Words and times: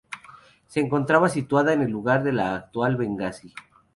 Se 0.65 0.79
encontraba 0.79 1.29
situada 1.29 1.73
en 1.73 1.83
el 1.83 1.91
lugar 1.91 2.23
de 2.23 2.31
la 2.33 2.55
actual 2.55 2.95
Bengasi. 2.97 3.53